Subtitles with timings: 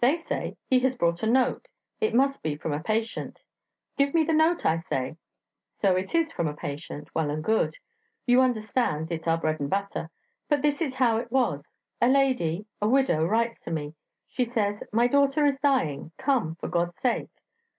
[0.00, 1.68] They say, He has brought a note
[2.00, 3.42] it must be from a patient.'
[3.98, 5.18] 'Give me the note,' I say.
[5.78, 7.76] So it is from a patient well and good
[8.24, 10.08] you understand it's our bread and butter...
[10.48, 11.70] But this is how it was:
[12.00, 13.94] a lady, a widow, writes to me;
[14.26, 16.12] she says, 'My daughter is dying.
[16.16, 17.28] Come, for God's sake!'